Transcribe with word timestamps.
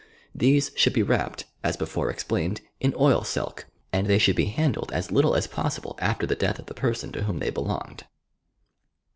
These 0.33 0.71
should 0.75 0.93
be 0.93 1.03
wrapped, 1.03 1.45
as 1.63 1.77
before 1.77 2.09
explained, 2.09 2.61
in 2.79 2.95
oil 2.97 3.21
silb, 3.23 3.61
and 3.93 4.07
they 4.07 4.17
should 4.17 4.35
be 4.35 4.45
handled 4.45 4.91
as 4.91 5.11
little 5.11 5.35
as 5.35 5.45
possible 5.45 5.95
after 6.01 6.25
the 6.25 6.33
death 6.33 6.57
of 6.57 6.65
the 6.65 6.73
person 6.73 7.11
to 7.11 7.25
whom 7.25 7.39
tbey 7.39 7.53
belonged. 7.53 8.05